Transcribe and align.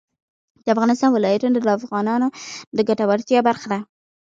د 0.63 0.65
افغانستان 0.75 1.09
ولايتونه 1.13 1.57
د 1.61 1.67
افغانانو 1.79 2.27
د 2.77 2.79
ګټورتیا 2.89 3.39
برخه 3.47 3.67
ده. 3.71 3.79